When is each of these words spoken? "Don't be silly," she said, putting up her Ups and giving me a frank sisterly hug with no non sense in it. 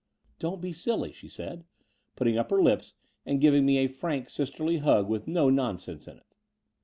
"Don't 0.39 0.61
be 0.63 0.73
silly," 0.73 1.11
she 1.11 1.27
said, 1.27 1.63
putting 2.15 2.35
up 2.35 2.49
her 2.49 2.59
Ups 2.59 2.95
and 3.23 3.39
giving 3.39 3.67
me 3.67 3.77
a 3.77 3.85
frank 3.87 4.31
sisterly 4.31 4.77
hug 4.77 5.07
with 5.07 5.27
no 5.27 5.51
non 5.51 5.77
sense 5.77 6.07
in 6.07 6.17
it. 6.17 6.35